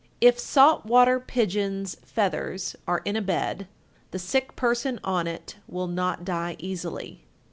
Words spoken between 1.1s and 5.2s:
pigeons'" feathers are in a bed, the sick person